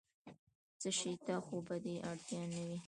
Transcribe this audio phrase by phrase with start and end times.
[0.81, 2.77] څه شي ته خو به دې اړتیا نه وي؟